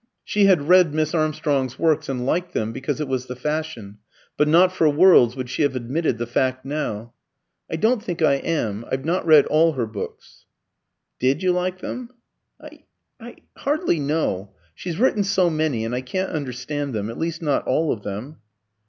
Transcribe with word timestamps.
She 0.23 0.45
had 0.45 0.67
read 0.67 0.95
Miss 0.95 1.13
Armstrong's 1.13 1.77
works, 1.77 2.09
and 2.09 2.25
liked 2.25 2.55
them, 2.55 2.71
because 2.73 2.99
it 2.99 3.07
was 3.07 3.27
the 3.27 3.35
fashion; 3.35 3.99
but 4.35 4.47
not 4.47 4.71
for 4.71 4.89
worlds 4.89 5.35
would 5.35 5.47
she 5.47 5.61
have 5.61 5.75
admitted 5.75 6.17
the 6.17 6.25
fact 6.25 6.65
now. 6.65 7.13
"I 7.69 7.75
don't 7.75 8.01
think 8.03 8.19
I 8.19 8.37
am. 8.37 8.83
I've 8.89 9.05
not 9.05 9.27
read 9.27 9.45
all 9.45 9.73
her 9.73 9.85
books." 9.85 10.45
"Did 11.19 11.43
you 11.43 11.51
like 11.51 11.81
them?" 11.81 12.09
"I 12.59 12.85
I 13.19 13.35
hardly 13.57 13.99
know. 13.99 14.55
She's 14.73 14.97
written 14.97 15.23
so 15.23 15.51
many, 15.51 15.85
and 15.85 15.93
I 15.93 16.01
can't 16.01 16.31
understand 16.31 16.95
them 16.95 17.11
at 17.11 17.19
least 17.19 17.43
not 17.43 17.67
all 17.67 17.93
of 17.93 18.01
them." 18.01 18.37